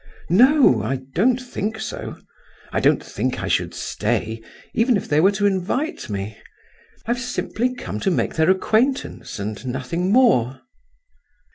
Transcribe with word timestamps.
"No, 0.31 0.81
I 0.81 0.95
don't 0.95 1.39
think 1.39 1.79
so. 1.79 2.17
I 2.71 2.79
don't 2.79 3.03
think 3.03 3.39
I 3.43 3.47
should 3.47 3.75
stay 3.75 4.41
even 4.73 4.97
if 4.97 5.07
they 5.07 5.19
were 5.19 5.31
to 5.33 5.45
invite 5.45 6.09
me. 6.09 6.39
I've 7.05 7.19
simply 7.19 7.75
come 7.75 7.99
to 7.99 8.09
make 8.09 8.33
their 8.33 8.49
acquaintance, 8.49 9.37
and 9.37 9.63
nothing 9.67 10.11
more." 10.11 10.61